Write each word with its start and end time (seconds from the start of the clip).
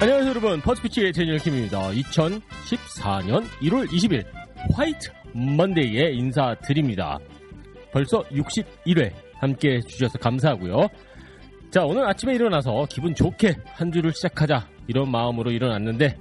안녕하세요 0.00 0.30
여러분. 0.30 0.60
First 0.60 0.82
Pitch의 0.82 1.12
대니얼 1.12 1.38
킴입니다. 1.38 1.90
2014년 1.90 3.46
1월 3.62 3.88
20일 3.88 4.26
White 4.74 5.10
Monday에 5.32 6.10
인사드립니다. 6.10 7.18
벌써 7.92 8.22
61회 8.24 9.12
함께 9.38 9.76
해주셔서 9.76 10.18
감사하고요. 10.18 10.88
자 11.70 11.84
오늘 11.84 12.06
아침에 12.08 12.34
일어나서 12.34 12.86
기분 12.90 13.14
좋게 13.14 13.54
한 13.74 13.92
주를 13.92 14.12
시작하자 14.12 14.66
이런 14.88 15.10
마음으로 15.10 15.52
일어났는데 15.52 16.16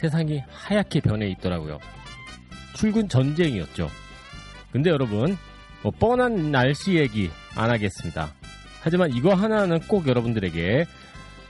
세상이 0.00 0.42
하얗게 0.48 1.00
변해 1.00 1.28
있더라고요. 1.28 1.78
출근 2.74 3.08
전쟁이었죠. 3.08 3.90
근데 4.72 4.88
여러분 4.88 5.36
뭐 5.82 5.92
뻔한 5.92 6.50
날씨 6.50 6.94
얘기 6.94 7.30
안 7.54 7.70
하겠습니다. 7.70 8.32
하지만 8.80 9.12
이거 9.12 9.34
하나는 9.34 9.80
꼭 9.80 10.08
여러분들에게 10.08 10.86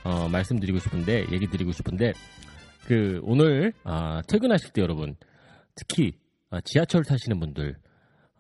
어, 0.05 0.29
말씀드리고 0.29 0.79
싶은데 0.79 1.27
얘기 1.31 1.47
드리고 1.47 1.73
싶은데 1.73 2.13
그 2.87 3.21
오늘 3.23 3.73
아, 3.85 4.21
퇴근하실 4.29 4.73
때 4.73 4.83
여러분 4.83 5.17
특히 5.75 6.13
아, 6.51 6.61
지하철 6.65 7.05
타시는 7.05 7.39
분들 7.41 7.77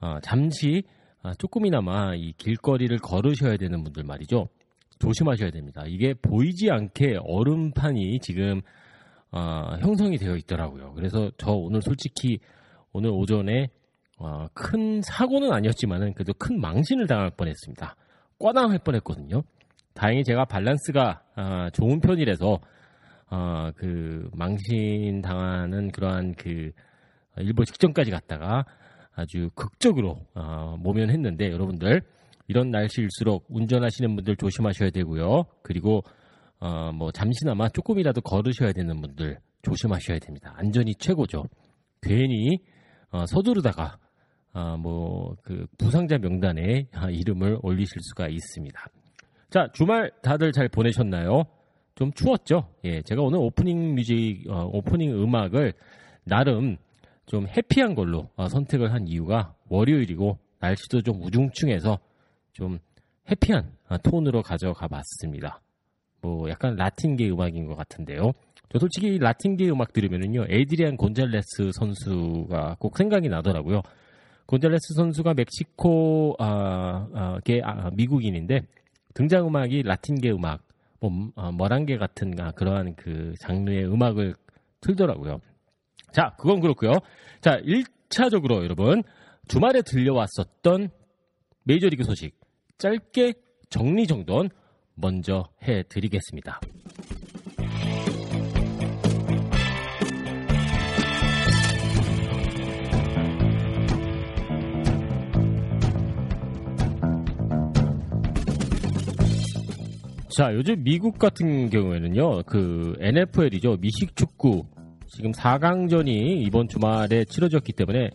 아, 0.00 0.20
잠시 0.22 0.82
아, 1.22 1.32
조금이나마 1.34 2.14
이 2.14 2.32
길거리를 2.36 2.96
걸으셔야 2.98 3.56
되는 3.56 3.84
분들 3.84 4.02
말이죠. 4.02 4.48
조심하셔야 4.98 5.50
됩니다. 5.50 5.84
이게 5.86 6.14
보이지 6.14 6.70
않게 6.70 7.18
얼음판이 7.24 8.18
지금 8.20 8.60
아, 9.30 9.76
형성이 9.80 10.18
되어 10.18 10.36
있더라고요. 10.36 10.92
그래서 10.94 11.30
저 11.38 11.52
오늘 11.52 11.80
솔직히 11.82 12.38
오늘 12.92 13.10
오전에 13.10 13.68
어, 14.18 14.46
큰 14.52 15.00
사고는 15.02 15.52
아니었지만은 15.52 16.14
그래도 16.14 16.32
큰 16.34 16.60
망신을 16.60 17.06
당할 17.06 17.30
뻔했습니다. 17.30 17.96
꽈당할 18.38 18.78
뻔했거든요 18.78 19.42
다행히 19.94 20.24
제가 20.24 20.44
밸런스가 20.46 21.22
아, 21.34 21.70
좋은 21.70 22.00
편이라서 22.00 22.60
아, 23.28 23.72
그 23.76 24.28
망신 24.34 25.22
당하는 25.22 25.90
그러한 25.90 26.34
그 26.34 26.70
일본 27.38 27.64
직전까지 27.64 28.10
갔다가 28.10 28.64
아주 29.14 29.50
극적으로 29.54 30.26
아, 30.34 30.76
모면했는데 30.78 31.50
여러분들 31.50 32.02
이런 32.48 32.70
날씨일수록 32.70 33.46
운전하시는 33.48 34.14
분들 34.16 34.36
조심하셔야 34.36 34.90
되고요. 34.90 35.44
그리고 35.62 36.02
어, 36.58 36.92
뭐 36.92 37.10
잠시나마 37.10 37.68
조금이라도 37.68 38.20
걸으셔야 38.20 38.72
되는 38.72 39.00
분들 39.00 39.38
조심하셔야 39.62 40.18
됩니다. 40.18 40.52
안전이 40.56 40.94
최고죠. 40.96 41.44
괜히 42.02 42.58
어, 43.10 43.26
서두르다가 43.26 43.98
아, 44.52 44.76
뭐그 44.76 45.66
부상자 45.78 46.18
명단에 46.18 46.88
아, 46.92 47.08
이름을 47.10 47.58
올리실 47.62 47.96
수가 48.00 48.28
있습니다. 48.28 48.86
자, 49.52 49.68
주말 49.74 50.10
다들 50.22 50.50
잘 50.50 50.66
보내셨나요? 50.66 51.44
좀 51.94 52.10
추웠죠? 52.14 52.68
예, 52.84 53.02
제가 53.02 53.20
오늘 53.20 53.38
오프닝 53.40 53.94
music, 53.94 54.44
어, 54.48 54.64
오프닝 54.72 55.12
음악을 55.12 55.74
나름 56.24 56.78
좀 57.26 57.46
happy한 57.46 57.94
걸로 57.94 58.30
어, 58.36 58.48
선택을 58.48 58.94
한 58.94 59.06
이유가 59.06 59.54
월요일이고 59.68 60.38
날씨도 60.58 61.02
좀 61.02 61.22
우중충해서 61.22 61.98
좀 62.54 62.78
happy한 63.30 63.70
어, 63.90 63.98
톤으로 63.98 64.40
가져가 64.40 64.88
봤습니다. 64.88 65.60
뭐 66.22 66.48
약간 66.48 66.74
라틴계 66.74 67.28
음악인 67.28 67.66
것 67.66 67.76
같은데요. 67.76 68.32
저 68.70 68.78
솔직히 68.78 69.18
라틴계 69.18 69.68
음악 69.68 69.92
들으면은요, 69.92 70.46
에드리안 70.48 70.96
곤잘레스 70.96 71.72
선수가 71.74 72.76
꼭 72.78 72.96
생각이 72.96 73.28
나더라고요. 73.28 73.82
곤잘레스 74.46 74.94
선수가 74.94 75.34
멕시코 75.34 76.36
아, 76.38 77.06
아, 77.12 77.40
계 77.44 77.60
아, 77.62 77.90
미국인인데 77.92 78.62
등장 79.14 79.46
음악이 79.46 79.82
라틴계 79.82 80.30
음악, 80.30 80.62
뭐, 81.00 81.10
어, 81.34 81.52
머랑계 81.52 81.98
같은 81.98 82.38
아, 82.40 82.52
그러한 82.52 82.94
그 82.96 83.34
장르의 83.40 83.86
음악을 83.86 84.34
틀더라고요. 84.80 85.40
자, 86.12 86.34
그건 86.38 86.60
그렇고요. 86.60 86.92
자, 87.40 87.60
1차적으로 87.60 88.62
여러분, 88.62 89.02
주말에 89.48 89.82
들려왔었던 89.82 90.90
메이저리그 91.64 92.04
소식 92.04 92.38
짧게 92.78 93.34
정리정돈 93.70 94.50
먼저 94.94 95.48
해드리겠습니다. 95.62 96.60
자, 110.34 110.54
요즘 110.54 110.82
미국 110.82 111.18
같은 111.18 111.68
경우에는요, 111.68 112.44
그 112.44 112.96
NFL이죠. 113.00 113.76
미식 113.80 114.16
축구. 114.16 114.64
지금 115.06 115.30
4강전이 115.30 116.46
이번 116.46 116.68
주말에 116.68 117.26
치러졌기 117.26 117.74
때문에 117.74 118.08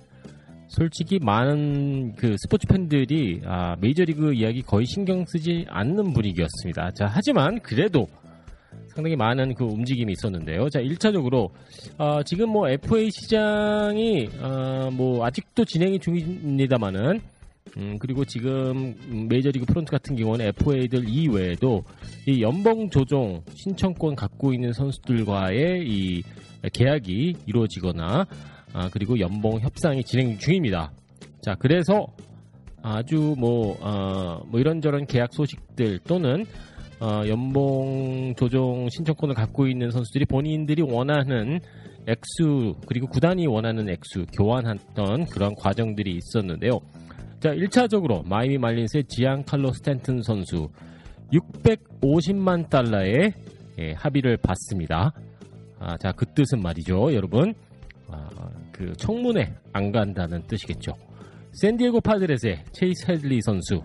솔직히 0.68 1.20
많은 1.22 2.16
그 2.16 2.36
스포츠 2.40 2.66
팬들이 2.66 3.42
아, 3.46 3.76
메이저리그 3.80 4.34
이야기 4.34 4.64
거의 4.64 4.88
신경 4.88 5.26
쓰지 5.28 5.66
않는 5.70 6.14
분위기였습니다. 6.14 6.90
자, 6.96 7.06
하지만 7.08 7.60
그래도 7.60 8.08
상당히 8.88 9.16
많은 9.16 9.54
그 9.54 9.66
움직임이 9.66 10.12
있었는데요. 10.14 10.70
자, 10.70 10.80
1차적으로 10.80 11.52
어, 12.00 12.24
지금 12.24 12.50
뭐 12.50 12.68
FA 12.68 13.12
시장이 13.12 14.28
어, 14.42 14.90
뭐 14.92 15.24
아직도 15.24 15.66
진행이 15.66 16.00
중입니다만은 16.00 17.22
음, 17.78 17.98
그리고 18.00 18.24
지금 18.26 18.96
메이저리그 19.30 19.66
프론트 19.66 19.92
같은 19.92 20.16
경우는 20.16 20.48
FA들 20.48 21.08
이외에도 21.08 21.84
이 22.26 22.42
연봉 22.42 22.90
조정 22.90 23.42
신청권 23.54 24.16
갖고 24.16 24.54
있는 24.54 24.74
선수들과의 24.74 25.88
이 25.88 26.24
계약이 26.74 27.36
이루어지거나 27.46 28.26
아, 28.74 28.90
그리고 28.92 29.20
연봉 29.20 29.60
협상이 29.60 30.04
진행 30.04 30.38
중입니다. 30.38 30.92
자, 31.42 31.56
그래서 31.56 32.08
아주 32.82 33.36
뭐, 33.38 33.78
어, 33.82 34.44
뭐 34.48 34.60
이런저런 34.60 35.06
계약 35.06 35.34
소식들 35.34 36.00
또는 36.00 36.46
어, 37.00 37.22
연봉 37.28 38.34
조정 38.36 38.90
신청권을 38.90 39.36
갖고 39.36 39.68
있는 39.68 39.92
선수들이 39.92 40.26
본인들이 40.26 40.82
원하는 40.82 41.60
액수 42.08 42.76
그리고 42.88 43.08
구단이 43.08 43.46
원하는 43.46 43.90
액수 43.90 44.26
교환했던 44.34 45.26
그런 45.26 45.54
과정들이 45.56 46.16
있었는데요. 46.16 46.80
자, 47.40 47.52
1차적으로 47.54 48.28
마이미 48.28 48.58
말린스의 48.58 49.04
지안 49.06 49.44
칼로 49.46 49.72
스탠튼 49.72 50.24
선수 50.24 50.70
650만 51.32 52.68
달러의 52.70 53.32
예, 53.78 53.92
합의를 53.94 54.38
받습니다. 54.38 55.14
아, 55.78 55.98
자, 55.98 56.12
그 56.14 56.26
뜻은 56.34 56.62
말이죠, 56.62 57.14
여러분. 57.14 57.54
아, 58.08 58.28
그 58.72 58.94
청문회 58.98 59.54
안 59.72 59.92
간다는 59.92 60.42
뜻이겠죠. 60.48 60.94
샌디에고 61.62 62.02
파드레스의 62.02 62.64
체이스 62.72 63.12
헤들리 63.12 63.42
선수 63.42 63.82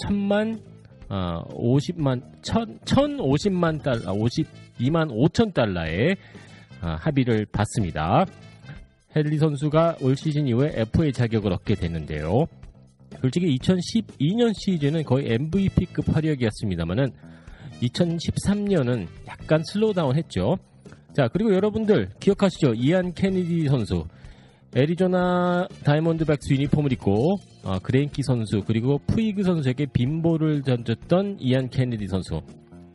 천만 0.00 0.60
아, 1.08 1.44
50만 1.50 2.20
천, 2.42 2.78
1050만 2.80 3.82
달러 3.82 4.12
52만 4.12 5.08
5천 5.08 5.54
달러의 5.54 6.16
아, 6.80 6.96
합의를 6.96 7.46
받습니다. 7.52 8.24
헤들리 9.14 9.38
선수가 9.38 9.98
올 10.00 10.16
시즌 10.16 10.48
이후에 10.48 10.72
FA 10.74 11.12
자격을 11.12 11.52
얻게 11.52 11.76
됐는데요. 11.76 12.46
솔직히 13.20 13.56
2012년 13.58 14.52
시즌은 14.54 15.04
거의 15.04 15.32
MVP급 15.32 16.14
활약이었습니다만은 16.14 17.12
2013년은 17.82 19.06
약간 19.28 19.62
slow 19.64 19.90
down 19.90 20.16
했죠. 20.16 20.56
자, 21.14 21.28
그리고 21.28 21.52
여러분들 21.52 22.10
기억하시죠? 22.20 22.74
이안 22.74 23.12
케네디 23.12 23.66
선수. 23.68 24.04
애리조나 24.74 25.68
다이몬드백스 25.84 26.54
유니폼을 26.54 26.92
입고 26.94 27.36
어, 27.64 27.78
그레인키 27.80 28.22
선수 28.22 28.62
그리고 28.66 28.98
푸이그 29.06 29.42
선수에게 29.42 29.86
빈볼을 29.92 30.62
던졌던 30.62 31.36
이안 31.40 31.68
케네디 31.68 32.06
선수. 32.06 32.40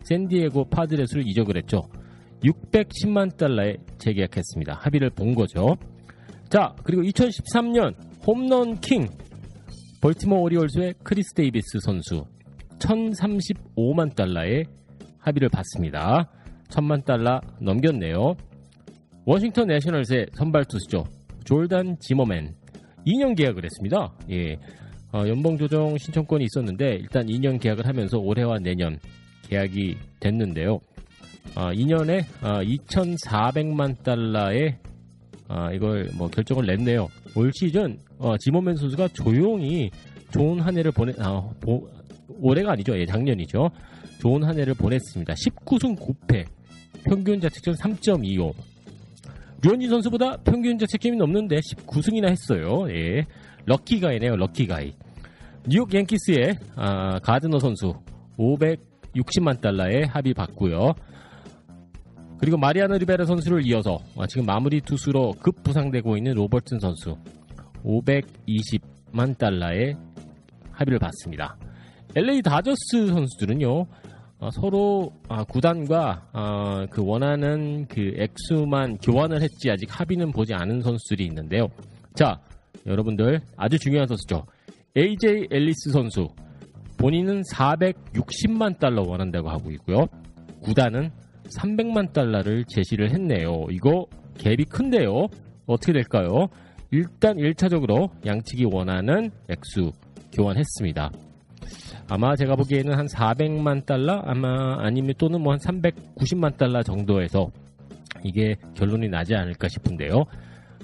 샌디에고 0.03 0.65
파드레스로 0.69 1.27
이적을 1.27 1.57
했죠. 1.57 1.87
610만 2.43 3.37
달러에 3.37 3.75
재계약했습니다. 3.99 4.73
합의를 4.81 5.11
본 5.11 5.35
거죠. 5.35 5.75
자, 6.49 6.73
그리고 6.83 7.03
2013년 7.03 7.93
홈런 8.25 8.79
킹 8.79 9.07
벌티모 9.99 10.41
오리올스의 10.43 10.93
크리스 11.03 11.33
데이비스 11.33 11.79
선수 11.81 12.23
1035만 12.79 14.15
달러에 14.15 14.63
합의를 15.17 15.49
봤습니다. 15.49 16.29
1000만 16.69 17.03
달러 17.03 17.41
넘겼네요. 17.59 18.35
워싱턴 19.25 19.67
내셔널스의 19.67 20.27
선발 20.33 20.65
투수죠. 20.65 21.05
졸단 21.45 21.97
지머맨 21.99 22.55
2년 23.07 23.35
계약을 23.35 23.63
했습니다. 23.63 24.13
예. 24.29 24.57
어, 25.13 25.27
연봉 25.27 25.57
조정 25.57 25.97
신청권이 25.97 26.45
있었는데 26.45 26.95
일단 26.95 27.25
2년 27.25 27.59
계약을 27.59 27.87
하면서 27.87 28.19
올해와 28.19 28.59
내년 28.59 28.99
계약이 29.49 29.97
됐는데요. 30.19 30.79
어, 31.55 31.71
2년에 31.71 32.23
어, 32.43 32.61
2,400만 32.61 34.03
달러에 34.03 34.77
아, 35.47 35.71
이걸 35.71 36.09
뭐 36.13 36.27
결정을 36.29 36.65
냈네요. 36.65 37.07
올 37.37 37.51
시즌 37.53 37.99
어, 38.17 38.35
지모맨 38.35 38.77
선수가 38.77 39.09
조용히 39.09 39.91
좋은 40.31 40.59
한 40.59 40.75
해를 40.75 40.91
보내 40.91 41.13
아, 41.19 41.39
보, 41.59 41.87
올해가 42.39 42.71
아니죠. 42.71 42.97
예, 42.97 43.05
작년이죠. 43.05 43.69
좋은 44.19 44.43
한 44.43 44.57
해를 44.57 44.73
보냈습니다. 44.73 45.33
19승 45.33 45.95
9패, 45.99 46.45
평균 47.03 47.39
자책점 47.39 47.75
3.25. 47.75 48.53
류현진 49.61 49.87
선수보다 49.87 50.37
평균 50.37 50.79
자책점이 50.79 51.15
넘는데 51.17 51.57
19승이나 51.59 52.27
했어요. 52.29 52.87
예, 52.89 53.25
럭키가이네요. 53.65 54.35
럭키가이. 54.35 54.93
뉴욕 55.67 55.93
양키스의 55.93 56.57
아, 56.75 57.19
가드너 57.19 57.59
선수 57.59 57.93
560만 58.39 59.61
달러에 59.61 60.05
합의 60.05 60.33
받고요. 60.33 60.95
그리고 62.39 62.57
마리아노 62.57 62.97
리베라 62.97 63.25
선수를 63.25 63.65
이어서 63.65 63.99
아, 64.17 64.27
지금 64.27 64.45
마무리 64.45 64.81
투수로 64.81 65.33
급 65.41 65.63
부상되고 65.63 66.17
있는 66.17 66.33
로버튼 66.33 66.79
선수 66.79 67.17
520만 67.83 69.37
달러의 69.37 69.95
합의를 70.71 70.99
받습니다. 70.99 71.57
LA 72.15 72.41
다저스 72.41 73.07
선수들은요 73.07 73.85
어, 74.39 74.51
서로 74.51 75.11
아, 75.27 75.43
구단과 75.43 76.29
어, 76.33 76.85
그 76.91 77.03
원하는 77.03 77.87
그 77.87 78.13
액수만 78.17 78.97
교환을 78.97 79.41
했지 79.41 79.71
아직 79.71 79.87
합의는 79.89 80.31
보지 80.31 80.53
않은 80.53 80.81
선수들이 80.81 81.25
있는데요. 81.25 81.67
자 82.13 82.39
여러분들 82.85 83.41
아주 83.55 83.79
중요한 83.79 84.07
선수죠. 84.07 84.45
AJ 84.95 85.47
앨리스 85.51 85.91
선수 85.91 86.27
본인은 86.97 87.41
460만 87.53 88.79
달러 88.79 89.03
원한다고 89.03 89.49
하고 89.49 89.71
있고요. 89.71 90.07
구단은 90.61 91.11
300만 91.47 92.13
달러를 92.13 92.65
제시를 92.65 93.11
했네요. 93.11 93.65
이거 93.71 94.05
갭이 94.37 94.69
큰데요. 94.69 95.27
어떻게 95.65 95.93
될까요? 95.93 96.47
일단 96.91 97.37
1차적으로 97.37 98.09
양측이 98.25 98.65
원하는 98.71 99.29
액수 99.49 99.91
교환했습니다. 100.33 101.11
아마 102.09 102.35
제가 102.35 102.55
보기에는 102.55 102.97
한 102.97 103.05
400만 103.07 103.85
달러 103.85 104.21
아마 104.25 104.77
아니면 104.79 105.13
또는 105.17 105.41
뭐 105.41 105.53
한 105.53 105.59
390만 105.59 106.55
달러 106.57 106.81
정도에서 106.83 107.51
이게 108.23 108.55
결론이 108.75 109.09
나지 109.09 109.35
않을까 109.35 109.67
싶은데요. 109.67 110.23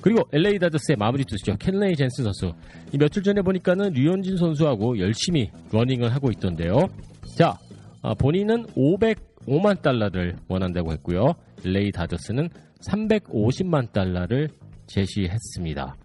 그리고 0.01 0.21
LA 0.33 0.59
다저스의 0.59 0.98
마무리 0.98 1.24
투수죠. 1.24 1.56
켄레이 1.57 1.95
젠슨 1.95 2.25
선수. 2.25 2.51
이 2.92 2.98
며칠 2.98 3.24
전에 3.24 3.42
보니까는 3.42 3.94
류현진 3.94 4.36
선수하고 4.36 5.00
열심히 5.00 5.50
러닝을 5.71 6.13
하고 6.13 6.30
있던데요. 6.31 6.88
자, 7.38 7.57
아, 8.01 8.13
본인은 8.13 8.66
505만 9.48 9.81
달러를 9.81 10.36
원한다고 10.48 10.92
했고요. 10.94 11.34
LA 11.66 11.92
다저스는 11.92 12.50
350만 12.88 13.92
달러를 13.92 14.50
제시했습니다. 14.88 15.95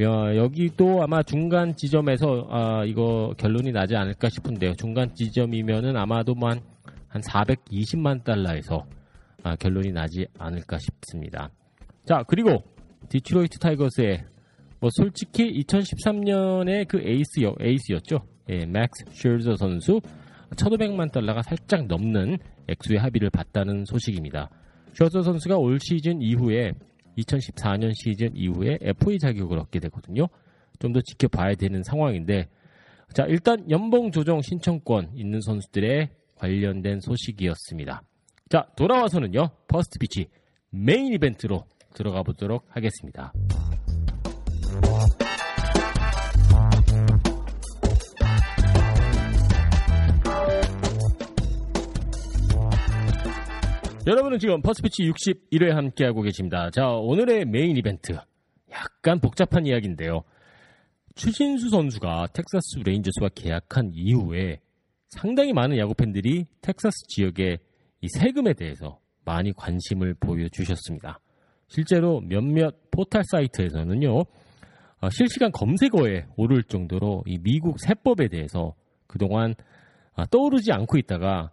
야, 0.00 0.36
여기도 0.36 1.02
아마 1.02 1.22
중간 1.22 1.74
지점에서 1.76 2.46
아, 2.50 2.84
이거 2.84 3.34
결론이 3.36 3.72
나지 3.72 3.94
않을까 3.94 4.28
싶은데요. 4.30 4.74
중간 4.74 5.14
지점이면은 5.14 5.96
아마도 5.96 6.34
한, 6.40 6.60
한 7.08 7.22
420만 7.22 8.24
달러에서 8.24 8.86
아, 9.42 9.56
결론이 9.56 9.92
나지 9.92 10.26
않을까 10.38 10.78
싶습니다. 10.78 11.50
자, 12.06 12.22
그리고 12.26 12.62
디트로이트 13.08 13.58
타이거스의 13.58 14.24
뭐 14.80 14.90
솔직히 14.92 15.62
2013년에 15.62 16.88
그 16.88 17.00
에이스요, 17.00 17.54
에이스였죠. 17.60 18.20
예, 18.48 18.66
맥스 18.66 19.04
셔저 19.12 19.56
선수 19.56 20.00
1,500만 20.56 21.12
달러가 21.12 21.42
살짝 21.42 21.86
넘는 21.86 22.38
액수의 22.68 22.98
합의를 22.98 23.30
봤다는 23.30 23.84
소식입니다. 23.84 24.50
셔저 24.94 25.22
선수가 25.22 25.56
올 25.56 25.78
시즌 25.80 26.20
이후에 26.20 26.72
2014년 27.18 27.92
시즌 27.94 28.36
이후에 28.36 28.78
FA 28.80 29.18
자격을 29.18 29.58
얻게 29.58 29.80
되거든요. 29.80 30.28
좀 30.82 30.92
더 30.92 31.00
지켜봐야 31.00 31.54
되는 31.54 31.82
상황인데 31.84 32.48
자 33.14 33.24
일단 33.28 33.70
연봉 33.70 34.10
조정 34.10 34.40
신청권 34.42 35.12
있는 35.14 35.40
선수들의 35.40 36.10
관련된 36.34 37.00
소식이었습니다. 37.00 38.02
자 38.48 38.66
돌아와서는요 38.76 39.50
퍼스트 39.68 39.98
피치 40.00 40.26
메인 40.70 41.12
이벤트로 41.12 41.64
들어가 41.94 42.22
보도록 42.22 42.64
하겠습니다. 42.70 43.32
여러분은 54.12 54.38
지금 54.38 54.60
퍼스트 54.60 54.90
피치 54.90 55.04
61회 55.04 55.70
함께하고 55.70 56.20
계십니다. 56.20 56.68
자, 56.68 56.86
오늘의 56.86 57.46
메인 57.46 57.78
이벤트. 57.78 58.12
약간 58.70 59.18
복잡한 59.18 59.64
이야기인데요. 59.64 60.22
추신수 61.14 61.70
선수가 61.70 62.26
텍사스 62.34 62.80
레인저스와 62.84 63.30
계약한 63.34 63.90
이후에 63.94 64.60
상당히 65.08 65.54
많은 65.54 65.78
야구 65.78 65.94
팬들이 65.94 66.44
텍사스 66.60 67.06
지역의 67.08 67.58
이 68.02 68.08
세금에 68.20 68.52
대해서 68.52 69.00
많이 69.24 69.50
관심을 69.54 70.12
보여주셨습니다. 70.20 71.18
실제로 71.68 72.20
몇몇 72.20 72.90
포탈 72.90 73.22
사이트에서는요, 73.24 74.18
어, 74.18 75.10
실시간 75.10 75.50
검색어에 75.52 76.26
오를 76.36 76.62
정도로 76.64 77.24
이 77.26 77.38
미국 77.38 77.80
세법에 77.80 78.28
대해서 78.28 78.74
그동안 79.06 79.54
아, 80.12 80.26
떠오르지 80.26 80.70
않고 80.70 80.98
있다가 80.98 81.50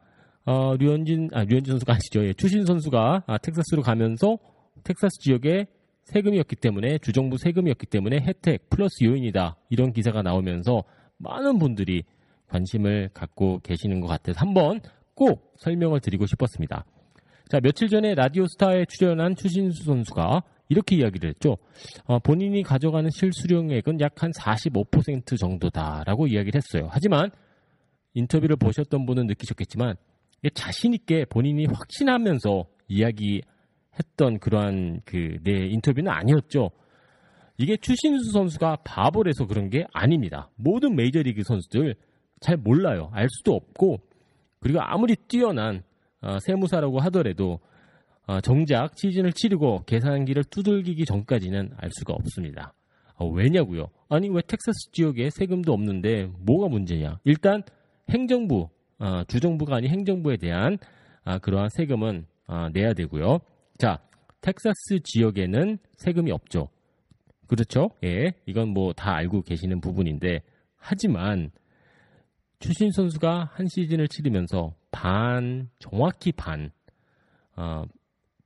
어, 0.50 0.76
류현진, 0.78 1.30
아, 1.32 1.44
류현진 1.44 1.74
선수가 1.74 1.94
아시죠? 1.94 2.26
예, 2.26 2.34
추신수 2.34 2.66
선수가 2.66 3.24
아, 3.28 3.38
텍사스로 3.38 3.84
가면서 3.84 4.40
텍사스 4.84 5.20
지역에 5.20 5.68
세금이었기 6.06 6.56
때문에 6.56 6.98
주정부 6.98 7.38
세금이었기 7.38 7.86
때문에 7.86 8.22
혜택 8.22 8.68
플러스 8.72 9.04
요인이다 9.04 9.58
이런 9.70 9.94
기사가 9.94 10.24
나오면서 10.24 10.84
많은 11.18 11.60
분들이 11.60 12.02
관심을 12.48 13.12
갖고 13.14 13.60
계시는 13.60 14.00
것 14.00 14.08
같아서 14.08 14.40
한번 14.40 14.82
꼭 15.14 15.54
설명을 15.58 16.00
드리고 16.00 16.26
싶었습니다. 16.26 16.84
자 17.48 17.60
며칠 17.60 17.88
전에 17.88 18.16
라디오스타에 18.16 18.86
출연한 18.86 19.36
추신수 19.36 19.84
선수가 19.84 20.42
이렇게 20.70 20.96
이야기를 20.96 21.30
했죠. 21.30 21.58
어, 22.06 22.18
본인이 22.18 22.64
가져가는 22.64 23.08
실수령액은 23.08 24.02
약 24.02 24.24
한 24.24 24.32
45% 24.32 25.38
정도다라고 25.38 26.26
이야기를 26.26 26.60
했어요. 26.60 26.90
하지만 26.92 27.30
인터뷰를 28.16 28.56
보셨던 28.56 29.06
분은 29.06 29.28
느끼셨겠지만 29.28 29.96
자신 30.54 30.94
있게 30.94 31.26
본인이 31.26 31.66
확신하면서 31.66 32.66
이야기했던 32.88 34.40
그러한 34.40 35.02
그 35.06 35.40
내 35.44 35.68
인터뷰는 35.68 36.12
아니었죠. 36.12 36.72
이게 37.58 37.76
추신수 37.76 38.32
선수가 38.32 38.78
바보래서 38.86 39.46
그런 39.46 39.70
게 39.70 39.86
아닙니다. 39.92 40.50
모든 40.56 40.96
메이저리그 40.96 41.44
선수들 41.44 41.96
잘 42.40 42.56
몰라요. 42.56 43.10
알 43.14 43.28
수도 43.30 43.54
없고 43.54 44.00
그리고 44.62 44.80
아무리 44.82 45.16
뛰어난 45.28 45.84
어, 46.22 46.38
세무사라고 46.40 47.00
하더라도 47.02 47.60
어, 48.28 48.40
정작 48.42 48.98
시즌을 48.98 49.34
치르고 49.34 49.84
계산기를 49.86 50.46
두들기기 50.46 51.04
전까지는 51.06 51.72
알 51.76 51.90
수가 51.92 52.14
없습니다. 52.14 52.74
어, 53.16 53.28
왜냐고요? 53.28 53.88
아니 54.08 54.30
왜 54.30 54.42
텍사스 54.42 54.92
지역에 54.94 55.30
세금도 55.30 55.74
없는데 55.74 56.30
뭐가 56.40 56.70
문제냐? 56.70 57.20
일단 57.26 57.64
행정부 58.10 58.70
어, 59.00 59.24
주정부가 59.28 59.78
아닌 59.78 59.90
행정부에 59.92 60.38
대한 60.38 60.78
아, 61.24 61.38
그러한 61.40 61.70
세금은 61.70 62.26
아, 62.48 62.70
내야 62.74 62.94
되고요. 62.94 63.40
자, 63.78 64.00
텍사스 64.42 65.02
지역에는 65.04 65.78
세금이 65.98 66.32
없죠. 66.32 66.70
그렇죠? 67.48 67.90
예, 68.04 68.34
이건 68.46 68.70
뭐 68.70 68.94
다 68.94 69.16
알고 69.16 69.42
계시는 69.42 69.82
부분인데 69.82 70.42
하지만 70.76 71.52
추신 72.60 72.92
선수가 72.92 73.52
한 73.54 73.68
시즌을 73.68 74.08
치르면서 74.08 74.76
반 74.92 75.70
정확히 75.80 76.32
반 76.32 76.72
어, 77.56 77.84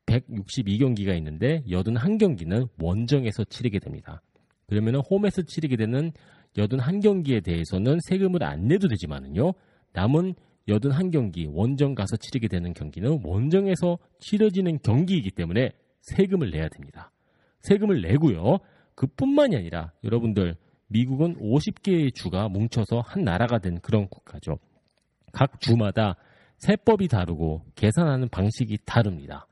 162경기가 0.05 1.15
있는데 1.17 1.63
81경기는 1.67 2.69
원정에서 2.81 3.43
치르게 3.45 3.79
됩니다. 3.79 4.21
그러면 4.67 4.95
홈에서 4.95 5.41
치르게 5.41 5.75
되는 5.75 6.11
81경기에 6.55 7.43
대해서는 7.43 7.99
세금을 8.07 8.43
안 8.43 8.67
내도 8.67 8.87
되지만은요. 8.87 9.53
남은 9.93 10.35
81경기 10.67 11.49
원정 11.53 11.95
가서 11.95 12.15
치르게 12.17 12.47
되는 12.47 12.73
경기는 12.73 13.21
원정에서 13.23 13.97
치러지는 14.19 14.79
경기이기 14.79 15.31
때문에 15.31 15.71
세금을 16.01 16.51
내야 16.51 16.67
됩니다. 16.69 17.11
세금을 17.61 18.01
내고요. 18.01 18.59
그뿐만이 18.95 19.55
아니라 19.55 19.91
여러분들 20.03 20.55
미국은 20.87 21.35
50개의 21.37 22.13
주가 22.13 22.47
뭉쳐서 22.49 23.01
한 23.01 23.23
나라가 23.23 23.57
된 23.59 23.79
그런 23.79 24.07
국가죠. 24.07 24.59
각 25.31 25.59
주마다 25.59 26.15
세법이 26.57 27.07
다르고 27.07 27.63
계산하는 27.75 28.29
방식이 28.29 28.77
다릅니다. 28.85 29.47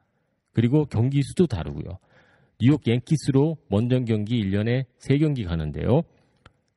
그리고 0.53 0.85
경기 0.85 1.21
수도 1.23 1.47
다르고요. 1.47 1.97
뉴욕 2.59 2.87
양키스로 2.87 3.57
원정 3.69 4.05
경기 4.05 4.43
1년에 4.43 4.85
3경기 4.99 5.47
가는데요. 5.47 6.03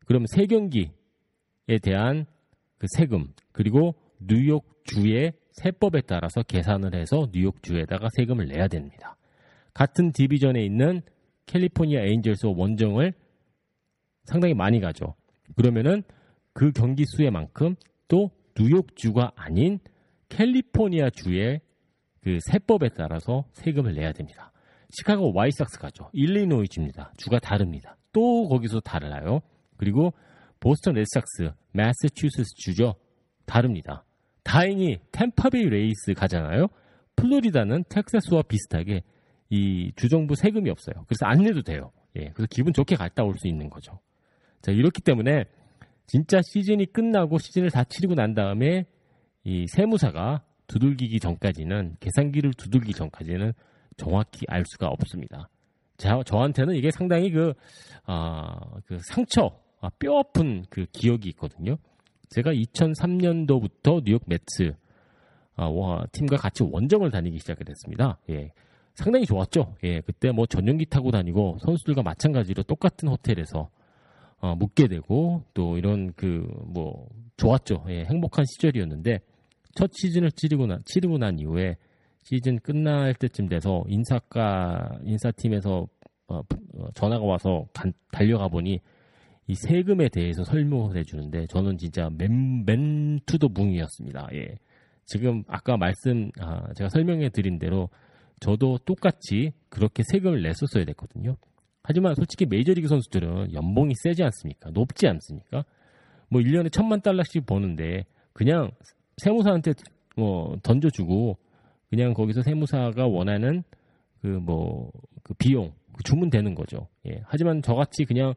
그럼 0.06 0.24
3경기에 0.24 1.82
대한 1.82 2.26
그 2.78 2.86
세금 2.96 3.28
그리고 3.52 3.94
뉴욕 4.18 4.64
주의 4.84 5.32
세법에 5.52 6.02
따라서 6.02 6.42
계산을 6.42 6.94
해서 6.94 7.28
뉴욕 7.32 7.62
주에다가 7.62 8.08
세금을 8.16 8.46
내야 8.48 8.68
됩니다. 8.68 9.16
같은 9.72 10.12
디비전에 10.12 10.64
있는 10.64 11.02
캘리포니아 11.46 12.00
에인절스 12.02 12.46
원정을 12.46 13.12
상당히 14.24 14.54
많이 14.54 14.80
가죠. 14.80 15.14
그러면은 15.56 16.02
그 16.52 16.72
경기 16.72 17.04
수의 17.06 17.30
만큼 17.30 17.74
또 18.08 18.30
뉴욕 18.54 18.96
주가 18.96 19.32
아닌 19.36 19.78
캘리포니아 20.28 21.10
주의 21.10 21.60
그 22.20 22.38
세법에 22.50 22.90
따라서 22.96 23.44
세금을 23.52 23.94
내야 23.94 24.12
됩니다. 24.12 24.52
시카고 24.90 25.32
화이트삭스 25.34 25.78
가죠. 25.78 26.10
일리노이 26.12 26.68
주입니다. 26.68 27.12
주가 27.16 27.38
다릅니다. 27.38 27.96
또 28.12 28.48
거기서 28.48 28.80
달라요. 28.80 29.40
그리고 29.76 30.14
보스턴 30.64 30.94
레드삭스, 30.94 31.50
매사추세츠 31.72 32.54
주죠. 32.56 32.94
다릅니다. 33.44 34.02
다행히 34.42 34.98
템파베이 35.12 35.64
레이스 35.68 36.14
가잖아요. 36.14 36.68
플로리다는 37.16 37.84
텍사스와 37.90 38.40
비슷하게 38.48 39.02
이 39.50 39.92
주정부 39.94 40.34
세금이 40.34 40.70
없어요. 40.70 41.04
그래서 41.06 41.26
안 41.26 41.42
내도 41.42 41.60
돼요. 41.60 41.92
예, 42.16 42.30
그래서 42.30 42.46
기분 42.50 42.72
좋게 42.72 42.96
갔다 42.96 43.22
올 43.24 43.36
수 43.36 43.46
있는 43.46 43.68
거죠. 43.68 44.00
자, 44.62 44.72
이렇기 44.72 45.02
때문에 45.02 45.44
진짜 46.06 46.40
시즌이 46.40 46.86
끝나고 46.86 47.38
시즌을 47.38 47.70
다 47.70 47.84
치르고 47.84 48.14
난 48.14 48.32
다음에 48.32 48.86
이 49.44 49.66
세무사가 49.68 50.44
두들기기 50.66 51.20
전까지는 51.20 51.96
계산기를 52.00 52.54
두들기 52.54 52.94
전까지는 52.94 53.52
정확히 53.98 54.46
알 54.48 54.64
수가 54.64 54.88
없습니다. 54.88 55.50
자, 55.98 56.22
저한테는 56.24 56.74
이게 56.74 56.90
상당히 56.90 57.30
그, 57.30 57.52
아, 58.06 58.58
그 58.86 58.98
상처, 59.02 59.62
아, 59.84 59.90
뼈 59.98 60.18
아픈 60.18 60.64
그 60.70 60.86
기억이 60.92 61.28
있거든요. 61.30 61.76
제가 62.30 62.52
2003년도부터 62.52 64.02
뉴욕 64.04 64.22
매츠 64.26 64.74
아, 65.56 65.66
와, 65.66 66.06
팀과 66.10 66.38
같이 66.38 66.62
원정을 66.62 67.10
다니기 67.10 67.38
시작을 67.38 67.68
했습니다. 67.68 68.18
예. 68.30 68.50
상당히 68.94 69.26
좋았죠. 69.26 69.74
예. 69.84 70.00
그때 70.00 70.30
뭐 70.32 70.46
전용기 70.46 70.86
타고 70.86 71.10
다니고 71.10 71.58
선수들과 71.60 72.02
마찬가지로 72.02 72.62
똑같은 72.62 73.08
호텔에서 73.08 73.68
어, 74.38 74.54
묵게 74.56 74.88
되고 74.88 75.44
또 75.52 75.76
이런 75.76 76.12
그 76.14 76.46
뭐 76.66 77.06
좋았죠. 77.36 77.84
예. 77.88 78.04
행복한 78.04 78.44
시절이었는데 78.46 79.20
첫 79.74 79.90
시즌을 79.92 80.32
치르고 80.32 80.66
나, 80.66 80.78
치르고 80.86 81.18
난 81.18 81.38
이후에 81.38 81.76
시즌 82.22 82.58
끝날 82.60 83.12
때쯤 83.14 83.48
돼서 83.48 83.84
인사과 83.88 84.98
인사팀에서 85.04 85.86
어, 86.28 86.38
어, 86.38 86.90
전화가 86.94 87.22
와서 87.24 87.66
간, 87.74 87.92
달려가 88.10 88.48
보니 88.48 88.80
이 89.46 89.54
세금에 89.54 90.08
대해서 90.08 90.42
설명을 90.44 90.96
해주는데 90.96 91.46
저는 91.48 91.76
진짜 91.76 92.08
멘, 92.16 92.64
멘 92.64 93.20
to 93.26 93.35
the 93.35 93.48
붕이었습니다. 93.48 94.28
예. 94.34 94.56
지금 95.04 95.44
아까 95.48 95.76
말씀 95.76 96.30
아, 96.40 96.72
제가 96.74 96.88
설명해 96.88 97.28
드린 97.30 97.58
대로 97.58 97.90
저도 98.40 98.78
똑같이 98.86 99.52
그렇게 99.68 100.02
세금을 100.10 100.42
냈었어야 100.42 100.84
됐거든요. 100.86 101.36
하지만 101.82 102.14
솔직히 102.14 102.46
메이저리그 102.46 102.88
선수들은 102.88 103.52
연봉이 103.52 103.92
세지 104.02 104.22
않습니까? 104.22 104.70
높지 104.70 105.06
않습니까? 105.06 105.64
뭐 106.30 106.40
1년에 106.40 106.72
천만 106.72 107.02
달러씩 107.02 107.44
버는데 107.44 108.06
그냥 108.32 108.70
세무사한테 109.18 109.74
뭐 110.16 110.56
던져주고 110.62 111.36
그냥 111.90 112.14
거기서 112.14 112.42
세무사가 112.42 113.06
원하는 113.06 113.62
그 114.22 114.26
뭐그 114.26 115.34
비용 115.38 115.72
그 115.92 116.02
주면 116.02 116.30
되는 116.30 116.54
거죠. 116.54 116.88
예. 117.06 117.20
하지만 117.26 117.60
저같이 117.60 118.06
그냥 118.06 118.34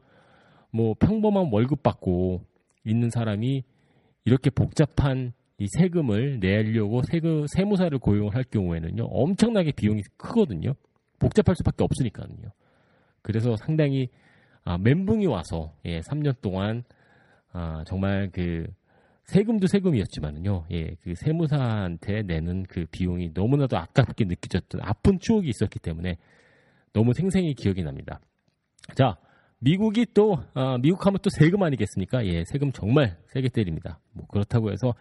뭐 0.72 0.94
평범한 0.98 1.48
월급 1.50 1.82
받고 1.82 2.44
있는 2.84 3.10
사람이 3.10 3.62
이렇게 4.24 4.50
복잡한 4.50 5.32
이 5.58 5.66
세금을 5.78 6.38
내려고 6.40 7.02
세금 7.02 7.46
세무사를 7.48 7.98
고용을 7.98 8.34
할 8.34 8.44
경우에는요 8.44 9.04
엄청나게 9.04 9.72
비용이 9.72 10.02
크거든요. 10.16 10.74
복잡할 11.18 11.56
수밖에 11.56 11.82
없으니까요. 11.82 12.28
그래서 13.22 13.56
상당히 13.56 14.08
아, 14.64 14.78
멘붕이 14.78 15.26
와서 15.26 15.74
예, 15.84 16.00
3년 16.00 16.40
동안 16.40 16.84
아, 17.52 17.82
정말 17.86 18.30
그 18.32 18.66
세금도 19.24 19.66
세금이었지만은요, 19.66 20.66
예, 20.70 20.94
그 21.02 21.14
세무사한테 21.14 22.22
내는 22.22 22.62
그 22.62 22.86
비용이 22.90 23.32
너무나도 23.34 23.76
아깝게 23.76 24.24
느껴졌던 24.24 24.80
아픈 24.82 25.18
추억이 25.18 25.48
있었기 25.48 25.78
때문에 25.80 26.16
너무 26.94 27.12
생생히 27.12 27.52
기억이 27.52 27.82
납니다. 27.82 28.20
자, 28.94 29.18
미국이 29.60 30.06
또 30.14 30.38
아, 30.54 30.78
미국 30.78 31.04
하면 31.06 31.18
또 31.22 31.30
세금 31.30 31.62
아니겠습니까? 31.62 32.24
예, 32.26 32.44
세금 32.46 32.72
정말 32.72 33.18
세게 33.26 33.48
때립니다. 33.48 33.98
뭐 34.12 34.26
그렇다고 34.28 34.70
해서 34.70 34.94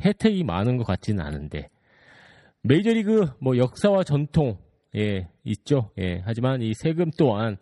혜택이 0.00 0.44
많은 0.44 0.76
것 0.76 0.84
같지는 0.84 1.24
않은데 1.24 1.68
메이저리그 2.62 3.30
뭐 3.40 3.56
역사와 3.56 4.04
전통 4.04 4.58
예 4.96 5.28
있죠. 5.44 5.90
예, 5.98 6.22
하지만 6.24 6.62
이 6.62 6.72
세금 6.74 7.10
또한 7.18 7.56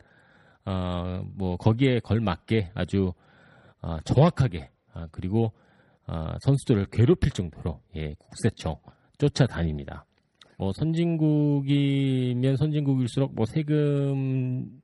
아, 0.64 1.22
뭐 1.34 1.56
거기에 1.56 2.00
걸맞게 2.00 2.72
아주 2.74 3.12
아, 3.80 3.98
정확하게 4.04 4.70
아, 4.92 5.08
그리고 5.10 5.52
아, 6.06 6.36
선수들을 6.42 6.86
괴롭힐 6.92 7.30
정도로 7.30 7.80
예, 7.96 8.14
국세청 8.18 8.76
쫓아다닙니다. 9.18 10.04
뭐 10.58 10.72
선진국이면 10.74 12.56
선진국일수록 12.56 13.34
뭐 13.34 13.46
세금 13.46 14.82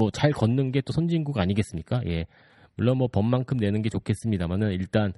뭐 0.00 0.10
잘 0.10 0.32
걷는 0.32 0.72
게 0.72 0.80
또 0.80 0.92
선진국 0.92 1.38
아니겠습니까? 1.38 2.00
예. 2.06 2.26
물론 2.76 2.98
뭐 2.98 3.08
법만큼 3.08 3.58
내는 3.58 3.82
게 3.82 3.90
좋겠습니다만은 3.90 4.72
일단 4.72 5.12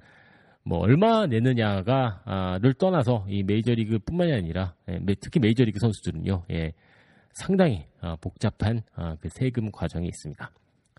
뭐 0.63 0.79
얼마 0.79 1.25
내느냐가를 1.25 2.73
떠나서 2.75 3.25
이 3.29 3.43
메이저리그뿐만이 3.43 4.33
아니라 4.33 4.75
예, 4.89 4.99
특히 5.19 5.39
메이저리그 5.39 5.79
선수들은요. 5.79 6.43
예. 6.51 6.73
상당히 7.33 7.85
아, 8.01 8.15
복잡한 8.21 8.81
아, 8.95 9.15
그 9.19 9.29
세금 9.29 9.71
과정이 9.71 10.07
있습니다. 10.07 10.51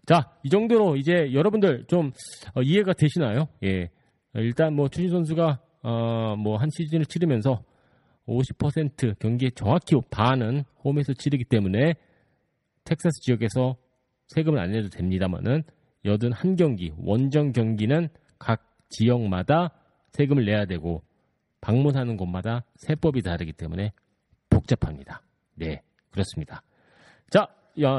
자, 0.06 0.30
이 0.42 0.48
정도로 0.48 0.96
이제 0.96 1.32
여러분들 1.32 1.84
좀 1.86 2.10
어, 2.54 2.62
이해가 2.62 2.92
되시나요? 2.94 3.46
예. 3.62 3.90
일단 4.34 4.74
뭐 4.74 4.88
추신 4.88 5.10
선수가 5.10 5.58
어, 5.82 6.36
뭐한 6.36 6.70
시즌을 6.70 7.06
치르면서 7.06 7.62
50% 8.26 9.18
경기에 9.18 9.50
정확히 9.54 9.94
반은 10.10 10.64
홈에서 10.82 11.12
치르기 11.12 11.44
때문에 11.44 11.94
텍사스 12.84 13.20
지역에서 13.22 13.76
세금을 14.28 14.58
안 14.58 14.72
내도 14.72 14.88
됩니다만은 14.88 15.64
81경기 16.04 16.92
원정 16.98 17.52
경기는 17.52 18.08
각 18.38 18.76
지역마다 18.90 19.70
세금을 20.12 20.44
내야 20.44 20.66
되고 20.66 21.02
방문하는 21.60 22.16
곳마다 22.16 22.64
세법이 22.76 23.22
다르기 23.22 23.52
때문에 23.52 23.92
복잡합니다. 24.50 25.22
네, 25.54 25.82
그렇습니다. 26.10 26.62
자, 27.30 27.48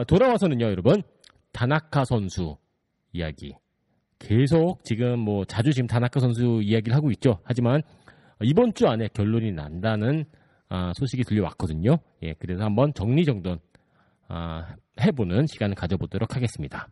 돌아와서는요, 0.07 0.65
여러분. 0.65 1.01
다나카 1.51 2.05
선수 2.05 2.57
이야기. 3.11 3.55
계속 4.19 4.83
지금 4.83 5.19
뭐 5.19 5.45
자주 5.45 5.73
지금 5.73 5.87
다나카 5.87 6.19
선수 6.19 6.61
이야기를 6.61 6.95
하고 6.95 7.11
있죠. 7.11 7.39
하지만 7.43 7.81
이번 8.41 8.73
주 8.73 8.87
안에 8.87 9.09
결론이 9.13 9.51
난다는 9.51 10.25
아, 10.69 10.93
소식이 10.95 11.23
들려왔거든요. 11.23 11.97
예, 12.23 12.33
그래서 12.33 12.63
한번 12.63 12.93
정리정돈 12.93 13.59
아, 14.27 14.75
해보는 15.01 15.47
시간을 15.47 15.75
가져보도록 15.75 16.35
하겠습니다. 16.35 16.87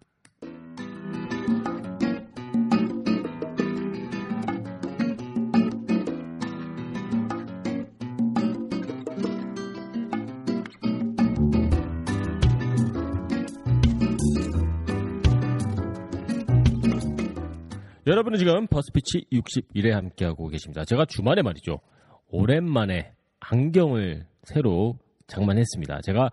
여러분은 18.06 18.38
지금 18.38 18.68
버스피치 18.68 19.28
61에 19.32 19.92
함께하고 19.92 20.50
계십니다. 20.50 20.84
제가 20.84 21.06
주말에 21.06 21.42
말이죠. 21.42 21.80
오랜만에 22.28 23.14
안경을 23.40 24.26
새로 24.44 25.00
장만했습니다. 25.28 26.02
제가 26.04 26.26
어, 26.26 26.30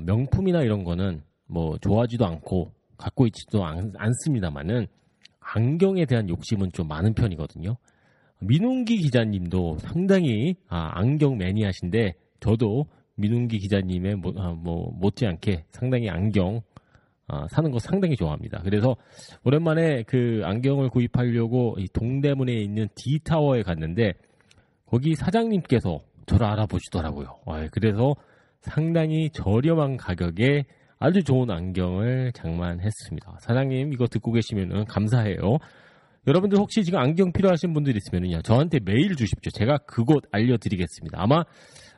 명품이나 0.00 0.62
이런 0.62 0.84
거는 0.84 1.22
뭐 1.46 1.76
좋아하지도 1.78 2.24
않고 2.24 2.72
갖고 2.96 3.26
있지도 3.26 3.64
않, 3.64 3.92
않습니다만은 3.96 4.86
안경에 5.40 6.06
대한 6.06 6.28
욕심은 6.28 6.72
좀 6.72 6.88
많은 6.88 7.14
편이거든요. 7.14 7.76
민웅기 8.40 8.98
기자님도 8.98 9.78
상당히 9.78 10.56
아, 10.68 10.90
안경 10.94 11.36
매니아신데 11.36 12.14
저도 12.40 12.86
민웅기 13.16 13.58
기자님의 13.58 14.16
뭐, 14.16 14.32
아, 14.36 14.52
뭐 14.52 14.92
못지않게 14.98 15.64
상당히 15.70 16.08
안경 16.08 16.60
아, 17.28 17.46
사는 17.48 17.70
거 17.70 17.78
상당히 17.78 18.16
좋아합니다. 18.16 18.62
그래서 18.62 18.96
오랜만에 19.44 20.02
그 20.04 20.42
안경을 20.44 20.90
구입하려고 20.90 21.76
이 21.78 21.86
동대문에 21.88 22.52
있는 22.52 22.88
D타워에 22.94 23.62
갔는데 23.62 24.14
거기 24.86 25.14
사장님께서 25.14 26.00
저를 26.26 26.46
알아보시더라고요. 26.46 27.38
아, 27.46 27.68
그래서 27.70 28.14
상당히 28.62 29.30
저렴한 29.30 29.96
가격에 29.96 30.64
아주 30.98 31.22
좋은 31.24 31.50
안경을 31.50 32.32
장만했습니다. 32.32 33.38
사장님 33.40 33.92
이거 33.92 34.06
듣고 34.06 34.32
계시면 34.32 34.84
감사해요. 34.86 35.58
여러분들 36.26 36.58
혹시 36.58 36.84
지금 36.84 37.00
안경 37.00 37.32
필요하신 37.32 37.74
분들 37.74 37.96
있으면요 37.96 38.42
저한테 38.42 38.78
메일 38.84 39.16
주십시오. 39.16 39.50
제가 39.50 39.78
그곳 39.78 40.24
알려드리겠습니다. 40.30 41.20
아마 41.20 41.44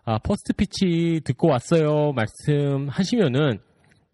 아, 0.06 0.18
퍼스트 0.18 0.52
피치 0.54 1.20
듣고 1.24 1.48
왔어요 1.48 2.12
말씀하시면은 2.12 3.58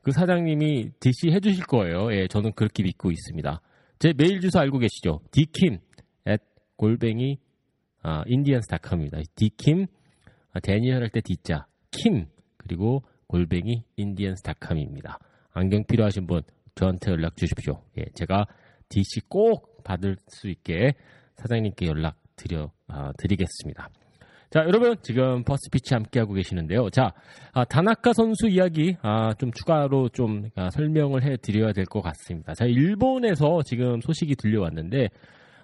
그 0.03 0.13
사장님이 0.13 0.91
DC 0.99 1.31
해주실 1.31 1.67
거예요. 1.67 2.13
예, 2.13 2.27
저는 2.27 2.53
그렇게 2.53 2.83
믿고 2.83 3.11
있습니다. 3.11 3.61
제 3.99 4.13
메일 4.17 4.41
주소 4.41 4.59
알고 4.59 4.79
계시죠? 4.79 5.21
dkim 5.31 5.79
at 6.29 6.43
골뱅이 6.77 7.39
아, 8.03 8.23
indians.com입니다. 8.27 9.19
dkim 9.37 9.87
아, 10.53 10.61
대니얼 10.61 11.03
할 11.03 11.11
때 11.11 11.21
D자 11.21 11.67
킴 11.93 12.27
그리고 12.71 13.03
골뱅이 13.27 13.83
indians.com입니다. 13.99 15.19
안경 15.53 15.83
필요하신 15.85 16.29
분 16.29 16.43
저한테 16.77 17.11
연락 17.11 17.37
주십시오. 17.37 17.83
예, 17.99 18.05
제가 18.15 18.47
DC 18.89 19.23
꼭 19.29 19.83
받을 19.83 20.17
수 20.29 20.49
있게 20.49 20.95
사장님께 21.37 21.89
연락 21.89 22.15
드려 22.37 22.71
아, 22.87 23.11
드리겠습니다. 23.19 23.89
자, 24.51 24.61
여러분 24.61 24.97
지금 25.03 25.43
퍼스트 25.43 25.79
피치 25.79 25.95
함께하고 25.95 26.33
계시는데요. 26.35 26.91
자, 26.91 27.13
아, 27.53 27.65
다나카 27.65 28.13
선수 28.13 28.47
이야기 28.49 28.97
아, 29.03 29.35
좀 29.35 29.51
추가로 29.51 30.11
좀 30.11 30.51
아, 30.55 30.71
설명을 30.71 31.25
해드려야 31.25 31.73
될 31.73 31.87
것 31.87 32.03
같습니다. 32.03 32.55
자, 32.55 32.67
일본에서 32.67 33.63
지금 33.65 34.01
소식이 34.01 34.37
들려왔는데 34.37 35.09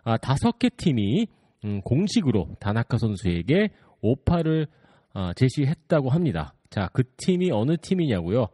아, 0.02 0.16
다섯 0.16 0.58
개 0.58 0.70
팀이 0.70 1.28
음, 1.64 1.80
공식으로 1.82 2.56
다나카 2.58 2.98
선수에게 2.98 3.68
오퍼를 4.02 4.66
아, 5.14 5.32
제시했다고 5.34 6.10
합니다. 6.10 6.52
자, 6.70 6.88
그 6.92 7.04
팀이 7.16 7.50
어느 7.50 7.76
팀이냐고요? 7.76 8.48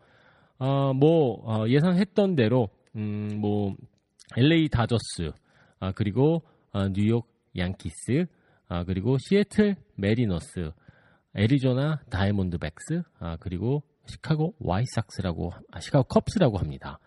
아, 0.59 0.93
뭐 0.95 1.43
어, 1.45 1.69
예상했던 1.69 2.37
대로 2.37 2.69
음, 2.97 3.39
뭐 3.41 3.75
LA 4.37 4.69
다저스 4.69 5.33
아, 5.81 5.93
그리고 5.93 6.43
아, 6.73 6.89
뉴욕 6.89 7.27
양키스 7.57 8.27
아, 8.69 8.85
그리고 8.85 9.19
시애틀 9.19 9.77
매리너스, 9.97 10.71
애리조나 11.37 12.01
다이아몬드백스, 12.11 13.03
아, 13.19 13.37
그리고 13.39 13.83
시카고 14.07 14.55
화이트삭스라고, 14.61 15.53
아, 15.71 15.81
시카고 15.81 16.05
컵스라고 16.05 16.57
합니다. 16.59 16.99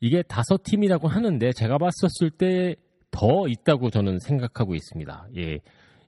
이게 0.00 0.22
다섯 0.22 0.62
팀이라고 0.62 1.08
하는데 1.08 1.52
제가 1.52 1.76
봤었을 1.78 2.30
때 2.30 2.76
더 3.12 3.46
있다고 3.46 3.90
저는 3.90 4.18
생각하고 4.18 4.74
있습니다. 4.74 5.28
예. 5.36 5.60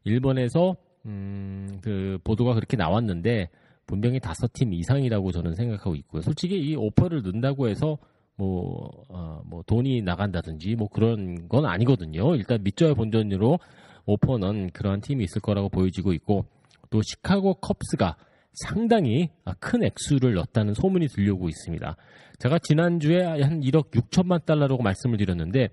일본에서, 0.03 0.75
음, 1.07 1.79
그, 1.83 2.19
보도가 2.25 2.55
그렇게 2.55 2.77
나왔는데 2.77 3.51
분명히 3.87 4.21
다섯 4.21 4.53
팀 4.53 4.73
이상이라고 4.73 5.33
저는 5.33 5.55
생각하고 5.55 5.95
있고요. 5.97 6.23
솔직히 6.23 6.57
이 6.57 6.75
오퍼를 6.77 7.23
넣는다고 7.23 7.69
해서 7.69 7.99
뭐, 8.37 8.91
어, 9.09 9.43
뭐 9.47 9.63
돈이 9.67 10.03
나간다든지 10.03 10.75
뭐 10.77 10.89
그런 10.89 11.49
건 11.49 11.67
아니거든요. 11.67 12.35
일단 12.35 12.63
밑저야 12.63 12.95
본전으로 12.95 13.59
오퍼는 14.07 14.71
그러한 14.71 15.01
팀이 15.01 15.25
있을 15.25 15.41
거라고 15.41 15.69
보여지고 15.69 16.13
있고 16.15 16.47
또 16.91 17.01
시카고 17.03 17.55
컵스가 17.55 18.17
상당히 18.53 19.31
큰 19.59 19.83
액수를 19.83 20.35
넣었다는 20.35 20.75
소문이 20.75 21.09
들려오고 21.09 21.49
있습니다. 21.49 21.97
제가 22.39 22.59
지난주에 22.59 23.23
한 23.23 23.61
1억 23.61 23.91
6천만 23.91 24.45
달러라고 24.45 24.83
말씀을 24.83 25.17
드렸는데 25.17 25.71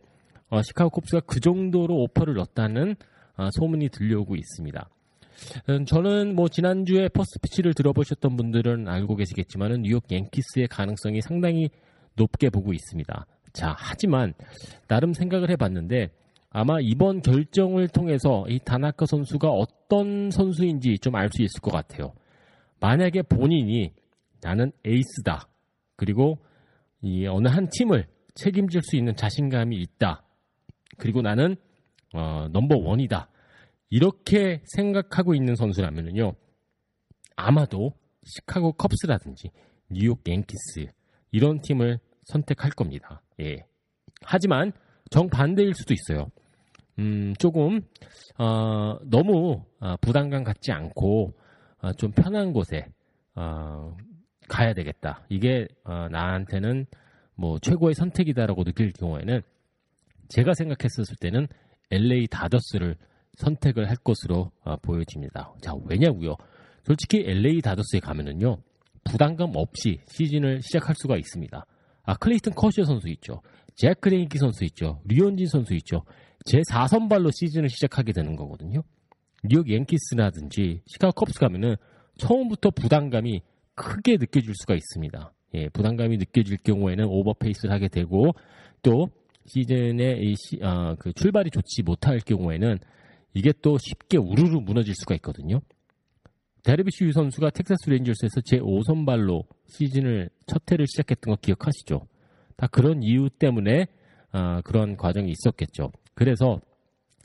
어, 0.50 0.62
시카고 0.62 0.89
컵스가 0.89 1.21
그 1.21 1.39
정도로 1.39 1.95
오퍼를 1.95 2.36
넣었다는 2.36 2.95
어, 3.38 3.50
소문이 3.52 3.89
들려오고 3.89 4.36
있습니다. 4.36 4.89
음, 5.69 5.86
저는 5.86 6.36
뭐 6.36 6.47
지난주에 6.47 7.10
퍼스트 7.10 7.39
피치를 7.39 7.73
들어보셨던 7.73 8.36
분들은 8.38 8.88
알고 8.88 9.15
계시겠지만은 9.15 9.82
뉴욕 9.84 10.04
양키스의 10.12 10.67
가능성이 10.69 11.21
상당히 11.21 11.69
높게 12.15 12.49
보고 12.49 12.73
있습니다. 12.73 13.25
자, 13.54 13.75
하지만 13.77 14.34
나름 14.88 15.13
생각을 15.13 15.49
해봤는데 15.51 16.10
아마 16.49 16.80
이번 16.82 17.21
결정을 17.21 17.88
통해서 17.88 18.45
이 18.49 18.60
다나카 18.60 19.06
선수가 19.06 19.49
어떤 19.49 20.32
선수인지 20.32 20.99
좀 20.99 21.15
알 21.15 21.30
수 21.32 21.41
있을 21.41 21.62
것 21.62 21.71
같아요. 21.71 22.13
만약에 22.80 23.21
본인이 23.23 23.93
나는 24.41 24.71
에이스다. 24.86 25.47
그리고 25.95 26.39
이 27.01 27.25
어느 27.27 27.47
한 27.47 27.67
팀을 27.71 28.08
책임질 28.36 28.82
수 28.84 28.95
있는 28.97 29.15
자신감이 29.15 29.77
있다. 29.77 30.23
그리고 30.97 31.21
나는 31.21 31.56
어, 32.13 32.47
넘버 32.51 32.77
원이다. 32.77 33.30
이렇게 33.91 34.62
생각하고 34.65 35.36
있는 35.36 35.56
선수라면요. 35.56 36.34
아마도 37.36 37.93
시카고 38.23 38.73
컵스라든지 38.73 39.51
뉴욕 39.89 40.21
yankees 40.25 40.88
이런 41.32 41.62
팀을 41.62 41.99
선택할 42.25 42.71
겁니다. 42.71 43.21
예. 43.41 43.58
하지만 44.21 44.71
정반대일 45.10 45.73
수도 45.75 45.93
있어요. 45.93 46.32
음, 46.99 47.34
조금 47.38 47.82
어, 48.38 48.97
너무 49.04 49.65
어, 49.80 49.97
부담감 49.97 50.43
갖지 50.43 50.71
않고 50.71 51.34
어, 51.80 51.93
좀 51.93 52.12
편한 52.12 52.54
곳에 52.54 52.86
어, 53.36 53.97
가야 54.47 54.73
되겠다. 54.73 55.25
이게 55.27 55.67
어, 55.84 56.08
나한테는 56.10 56.86
뭐 57.36 57.60
최고의 57.60 57.95
선택이다라고 57.95 58.63
느낄 58.63 58.93
경우에는 58.93 59.41
제가 60.30 60.54
생각했었을 60.54 61.17
때는 61.19 61.47
LA 61.91 62.27
다저스를 62.27 62.95
선택을 63.38 63.89
할 63.89 63.96
것으로 63.98 64.52
어, 64.63 64.76
보여집니다. 64.78 65.54
자 65.62 65.74
왜냐고요? 65.86 66.36
솔직히 66.86 67.24
LA 67.26 67.62
다저스에 67.62 68.00
가면은요 68.00 68.58
부담감 69.04 69.52
없이 69.56 70.00
시즌을 70.08 70.62
시작할 70.62 70.96
수가 70.98 71.17
있습니다. 71.17 71.65
아 72.04 72.15
클레이튼 72.15 72.54
커쇼 72.54 72.84
선수 72.84 73.10
있죠. 73.10 73.41
잭 73.76 74.00
그레인키 74.02 74.38
선수 74.38 74.63
있죠. 74.65 75.02
류현진 75.06 75.48
선수 75.48 75.74
있죠. 75.76 76.04
제 76.46 76.62
4선발로 76.62 77.32
시즌을 77.34 77.70
시작하게 77.70 78.13
되는 78.13 78.36
거거든요. 78.36 78.84
뉴욕 79.44 79.70
양키스라든지 79.70 80.82
시카고 80.86 81.13
컵스 81.13 81.39
가면은 81.39 81.76
처음부터 82.17 82.72
부담감이 82.72 83.41
크게 83.76 84.17
느껴질 84.17 84.54
수가 84.56 84.76
있습니다. 84.76 85.34
예, 85.56 85.70
부담감이 85.70 86.17
느껴질 86.17 86.58
경우에는 86.58 87.06
오버페이스를 87.06 87.74
하게 87.74 87.88
되고 87.88 88.34
또 88.84 89.10
시즌에 89.48 90.20
이 90.22 90.36
시, 90.36 90.60
아, 90.62 90.96
그 91.00 91.13
출발이 91.13 91.50
좋지 91.50 91.84
못할 91.84 92.20
경우에는 92.20 92.78
이게 93.34 93.54
또 93.62 93.78
쉽게 93.78 94.17
우르르 94.17 94.60
무너질 94.60 94.94
수가 94.96 95.15
있거든요. 95.15 95.62
다르빗슈 96.63 97.06
유 97.06 97.12
선수가 97.12 97.50
텍사스 97.50 97.89
레인저스에서 97.89 98.41
제 98.41 98.60
5선발로 98.60 99.46
시즌을 99.67 100.30
첫 100.46 100.62
해를 100.72 100.86
시작했던 100.88 101.34
거 101.34 101.39
기억하시죠? 101.41 102.08
다 102.56 102.67
그런 102.67 103.02
이유 103.02 103.30
때문에 103.30 103.88
아, 104.32 104.62
그런 104.62 104.96
과정이 104.96 105.32
있었겠죠. 105.32 105.91
그래서 106.13 106.62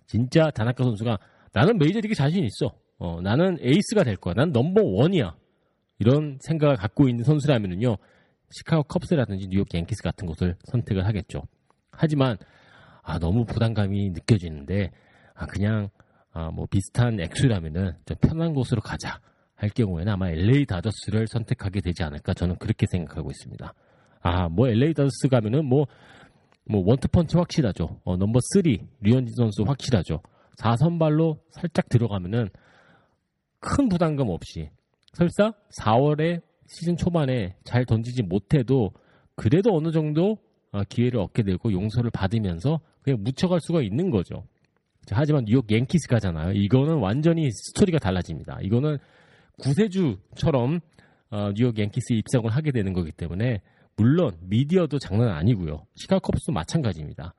진짜 0.06 0.50
다나카 0.50 0.82
선수가 0.84 1.18
나는 1.52 1.78
메이저리그 1.78 2.14
자신 2.14 2.44
있어. 2.44 2.74
어, 2.98 3.20
나는 3.20 3.58
에이스가 3.60 4.04
될 4.04 4.16
거야. 4.16 4.34
난 4.34 4.52
넘버 4.52 4.82
원이야. 4.82 5.36
이런 5.98 6.38
생각을 6.40 6.76
갖고 6.76 7.08
있는 7.08 7.24
선수라면은요. 7.24 7.96
시카고 8.50 8.84
컵스라든지 8.84 9.48
뉴욕 9.48 9.66
양키스 9.72 10.02
같은 10.02 10.26
곳을 10.26 10.56
선택을 10.64 11.06
하겠죠. 11.06 11.42
하지만 11.90 12.38
아, 13.02 13.18
너무 13.18 13.44
부담감이 13.44 14.10
느껴지는데 14.10 14.92
아, 15.36 15.46
그냥 15.46 15.88
아, 16.32 16.50
뭐 16.50 16.66
비슷한 16.66 17.20
액수라면은 17.20 17.92
좀 18.04 18.16
편한 18.20 18.54
곳으로 18.54 18.80
가자 18.80 19.20
할 19.54 19.70
경우에는 19.70 20.12
아마 20.12 20.30
LA 20.30 20.66
다저스를 20.66 21.28
선택하게 21.28 21.80
되지 21.80 22.02
않을까 22.02 22.34
저는 22.34 22.56
그렇게 22.56 22.86
생각하고 22.90 23.30
있습니다. 23.30 23.72
아, 24.22 24.48
뭐 24.48 24.68
LA 24.68 24.94
다저스 24.94 25.28
가면은 25.28 25.64
뭐 25.66 25.86
뭐 26.68 26.82
원투펀치 26.84 27.36
확실하죠. 27.36 28.00
어, 28.04 28.16
넘버 28.16 28.40
3 28.54 28.62
류현진 29.00 29.34
선수 29.36 29.62
확실하죠. 29.62 30.20
4선발로 30.58 31.38
살짝 31.50 31.88
들어가면은 31.88 32.48
큰 33.60 33.88
부담감 33.88 34.28
없이 34.28 34.70
설사 35.12 35.52
4월에 35.78 36.42
시즌 36.66 36.96
초반에 36.96 37.56
잘 37.64 37.84
던지지 37.84 38.22
못해도 38.22 38.92
그래도 39.36 39.76
어느 39.76 39.92
정도 39.92 40.38
어, 40.72 40.82
기회를 40.88 41.20
얻게 41.20 41.42
되고 41.42 41.72
용서를 41.72 42.10
받으면서 42.10 42.80
그냥 43.02 43.22
묻혀갈 43.22 43.60
수가 43.60 43.82
있는 43.82 44.10
거죠. 44.10 44.44
자, 45.06 45.14
하지만 45.16 45.44
뉴욕 45.44 45.64
yankees 45.70 46.08
가잖아요. 46.08 46.52
이거는 46.52 46.98
완전히 46.98 47.50
스토리가 47.50 47.98
달라집니다. 47.98 48.58
이거는 48.62 48.98
구세주처럼 49.58 50.80
어, 51.30 51.52
뉴욕 51.54 51.78
양키스 51.78 52.12
입성을 52.12 52.48
하게 52.50 52.72
되는 52.72 52.92
거기 52.92 53.10
때문에 53.12 53.62
물론 53.96 54.36
미디어도 54.42 54.98
장난 54.98 55.30
아니고요. 55.30 55.86
시카고 55.94 56.20
컵스도 56.20 56.52
마찬가지입니다. 56.52 57.34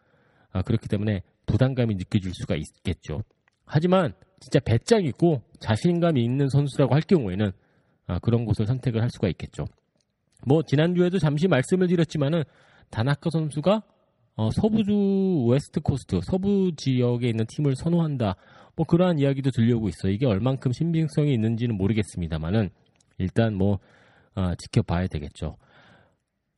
아, 0.52 0.62
그렇기 0.62 0.88
때문에 0.88 1.22
부담감이 1.46 1.96
느껴질 1.96 2.32
수가 2.34 2.56
있겠죠. 2.56 3.24
하지만 3.66 4.14
진짜 4.40 4.60
배짱 4.60 5.04
있고 5.06 5.42
자신감이 5.60 6.24
있는 6.24 6.50
선수라고 6.50 6.96
할 6.96 7.02
경우에는 7.02 7.52
아, 8.08 8.20
그런 8.20 8.46
곳을 8.46 8.66
선택을 8.66 9.02
할 9.02 9.10
수가 9.10 9.28
있겠죠. 9.30 9.66
뭐 10.46 10.64
지난주에도 10.64 11.20
잠시 11.20 11.48
말씀을 11.48 11.88
드렸지만은 11.88 12.44
다나카 12.90 13.30
선수가 13.30 13.84
어, 14.38 14.52
서부주 14.52 15.48
West 15.50 15.82
Coast 15.82 16.22
서부 16.24 16.72
지역에 16.78 17.28
있는 17.28 17.46
팀을 17.48 17.76
선호한다. 17.76 18.36
뭐 18.76 18.86
그러한 18.86 19.18
이야기도 19.18 19.50
들려오고 19.50 19.90
있어요. 19.90 20.12
이게 20.12 20.28
얼만큼 20.28 20.72
신빙성이 20.72 21.34
있는지는 21.34 21.76
모르겠습니다만은 21.76 22.70
일단 23.18 23.56
뭐 23.56 23.80
어, 24.36 24.54
지켜봐야 24.56 25.08
되겠죠. 25.08 25.58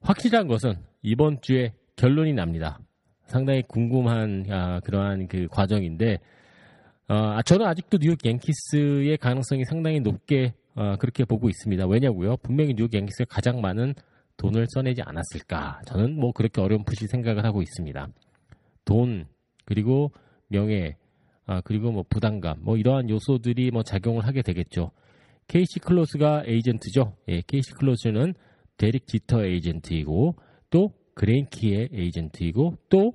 확실한 0.01 0.47
것은 0.47 0.73
이번 1.01 1.39
주에 1.41 1.73
결론이 1.95 2.33
납니다. 2.33 2.79
상당히 3.25 3.61
궁금한 3.61 4.45
아, 4.49 4.81
그러한 4.81 5.29
그 5.29 5.47
과정인데 5.49 6.19
어, 7.07 7.41
저는 7.43 7.65
아직도 7.65 7.99
뉴욕 7.99 8.17
양키스의 8.25 9.17
가능성이 9.19 9.63
상당히 9.63 10.01
높게 10.01 10.53
어, 10.75 10.97
그렇게 10.97 11.23
보고 11.23 11.47
있습니다. 11.47 11.87
왜냐고요? 11.87 12.35
분명히 12.43 12.73
뉴욕 12.73 12.93
양키스가 12.93 13.33
가장 13.33 13.61
많은 13.61 13.93
돈을 14.39 14.65
써내지 14.69 15.01
않았을까? 15.03 15.81
저는 15.85 16.15
뭐 16.15 16.31
그렇게 16.31 16.61
어렴풋이 16.61 17.07
생각을 17.07 17.43
하고 17.45 17.61
있습니다. 17.61 18.07
돈 18.85 19.27
그리고 19.65 20.11
명예 20.47 20.95
아, 21.45 21.61
그리고 21.61 21.91
뭐 21.91 22.03
부담감 22.09 22.59
뭐 22.61 22.77
이러한 22.77 23.09
요소들이 23.09 23.71
뭐 23.71 23.83
작용을 23.83 24.25
하게 24.25 24.41
되겠죠. 24.41 24.91
케이시 25.47 25.79
클로스가 25.79 26.43
에이전트죠. 26.45 27.17
예, 27.27 27.41
케이시 27.45 27.73
클로스는 27.73 28.33
데릭 28.77 29.07
지터 29.07 29.43
에이전트이고 29.43 30.35
또 30.69 30.93
그레인키의 31.15 31.89
에이전트이고 31.91 32.77
또 32.89 33.11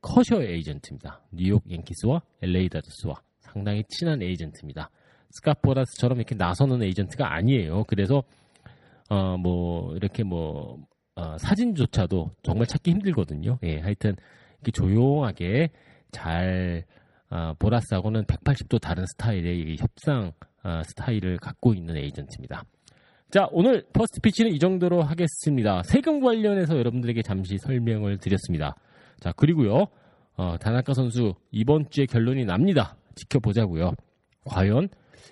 커쇼의 0.00 0.54
에이전트입니다. 0.54 1.22
뉴욕 1.32 1.62
양키스와 1.70 2.20
LA 2.42 2.68
다저스와 2.68 3.14
상당히 3.40 3.84
친한 3.88 4.22
에이전트입니다. 4.22 4.90
스캇 5.30 5.56
보라스처럼 5.56 6.18
이렇게 6.18 6.34
나서는 6.34 6.82
에이전트가 6.82 7.32
아니에요. 7.32 7.84
그래서 7.84 8.24
어 9.10 9.36
뭐 9.36 9.94
이렇게 9.96 10.22
뭐 10.22 10.78
어, 11.16 11.36
사진조차도 11.38 12.30
정말 12.42 12.66
찾기 12.66 12.90
힘들거든요. 12.90 13.58
예, 13.62 13.78
하여튼 13.78 14.16
이렇게 14.56 14.72
조용하게 14.72 15.70
잘 16.10 16.84
어, 17.30 17.54
보라스하고는 17.58 18.24
180도 18.24 18.80
다른 18.80 19.04
스타일의 19.06 19.76
협상 19.78 20.32
어, 20.62 20.82
스타일을 20.84 21.36
갖고 21.38 21.74
있는 21.74 21.96
에이전트입니다. 21.96 22.64
자, 23.30 23.48
오늘 23.50 23.84
First 23.92 24.20
Pitch는 24.20 24.52
이 24.52 24.58
정도로 24.58 25.02
하겠습니다. 25.02 25.82
세금 25.84 26.20
관련해서 26.20 26.76
여러분들에게 26.78 27.22
잠시 27.22 27.58
설명을 27.58 28.18
드렸습니다. 28.18 28.76
자, 29.20 29.32
그리고요, 29.32 29.86
어, 30.36 30.56
다나카 30.58 30.94
선수 30.94 31.34
이번 31.50 31.90
주에 31.90 32.06
결론이 32.06 32.44
납니다. 32.44 32.96
지켜보자고요. 33.16 33.92
과연 34.44 34.88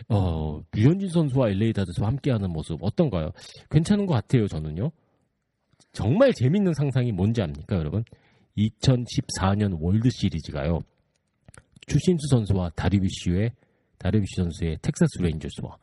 어, 0.09 0.62
류현진 0.72 1.09
선수와 1.09 1.50
LA 1.50 1.72
다저스와 1.72 2.09
함께하는 2.09 2.50
모습 2.50 2.83
어떤가요? 2.83 3.31
괜찮은 3.70 4.07
것 4.07 4.14
같아요, 4.14 4.46
저는요. 4.46 4.90
정말 5.92 6.33
재밌는 6.33 6.74
상상이 6.74 7.12
뭔지 7.12 7.42
압니까, 7.42 7.76
여러분? 7.76 8.05
2014년 8.57 9.76
월드 9.81 10.09
시리즈가요. 10.11 10.81
추신수 11.87 12.28
선수와 12.28 12.70
다르비쉬의 12.70 13.53
다르비쉬 13.98 14.37
선수의 14.37 14.78
텍사스 14.83 15.20
레인저스와 15.20 15.76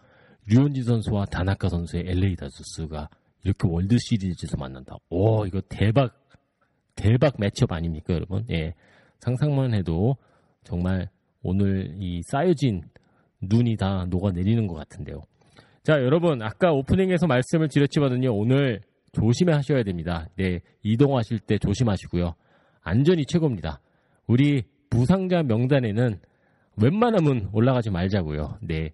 류현진 0.48 0.84
선수와 0.84 1.26
다나카 1.26 1.69
선수의 1.69 2.04
LA 2.08 2.36
다저스가 2.36 3.10
이렇게 3.43 3.67
월드 3.67 3.98
시리즈에서 3.98 4.58
만난다. 4.58 4.95
오, 5.10 5.45
이거 5.45 5.62
대박 5.69 6.19
대박 6.95 7.36
matchup 7.39 7.72
아닙니까, 7.72 8.13
여러분? 8.13 8.45
예. 8.50 8.74
상상만 9.19 9.74
해도 9.74 10.17
정말 10.63 11.10
오늘 11.41 11.95
이 11.98 12.22
쌓여진 12.24 12.84
눈이 13.41 13.78
다 13.78 14.06
녹아내리는 14.10 14.67
것 14.67 14.75
같은데요. 14.75 15.21
자, 15.84 15.93
여러분, 15.93 16.41
아까 16.41 16.71
오프닝에서 16.71 17.28
말씀을 17.28 17.69
드렸지만요, 17.69 18.34
오늘 18.34 18.82
조심하셔야 19.12 19.84
됩니다. 19.84 20.28
네, 20.36 20.62
이동하실 20.84 21.39
때 21.39 21.58
조심하시고요. 21.58 22.34
안전이 22.82 23.25
최고입니다. 23.25 23.80
우리 24.28 24.63
부상자 24.89 25.43
명단에는 25.43 26.19
웬만하면 26.82 27.49
올라가지 27.52 27.89
말자고요. 27.89 28.60
네. 28.62 28.91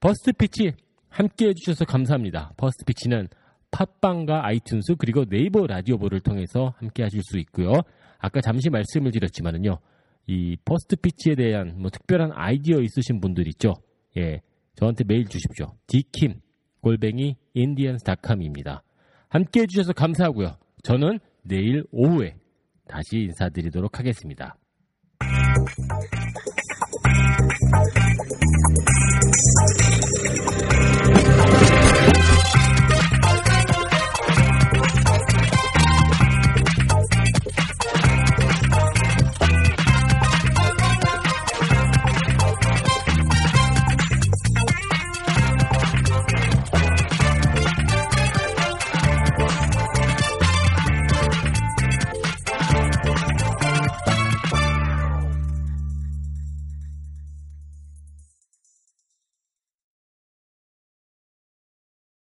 First 0.00 0.32
Pitch 0.32 0.72
함께 1.08 1.48
해주셔서 1.48 1.84
감사합니다. 1.84 2.52
First 2.56 2.84
Pitch는 2.84 3.28
팟빵과 3.70 4.42
아이튠스 4.48 4.96
그리고 4.98 5.24
네이버 5.24 5.66
라디오보를 5.66 6.20
통해서 6.20 6.74
함께 6.78 7.02
하실 7.02 7.22
수 7.22 7.38
있고요. 7.38 7.72
아까 8.18 8.40
잠시 8.40 8.70
말씀을 8.70 9.12
드렸지만은요. 9.12 9.78
이 10.26 10.56
First 10.64 10.96
Pitch에 10.96 11.34
대한 11.34 11.74
뭐 11.78 11.90
특별한 11.90 12.32
아이디어 12.34 12.80
있으신 12.80 13.20
분들 13.20 13.48
있죠? 13.48 13.74
예. 14.16 14.40
저한테 14.76 15.04
메일 15.04 15.26
주십시오. 15.26 15.74
디킴 15.86 16.40
골뱅이 16.80 17.36
인디언스닷컴입니다. 17.54 18.82
함께 19.28 19.62
해주셔서 19.62 19.92
감사하고요. 19.92 20.56
저는 20.82 21.18
내일 21.42 21.84
오후에 21.90 22.36
다시 22.88 23.18
인사드리도록 23.18 23.98
하겠습니다. 23.98 24.56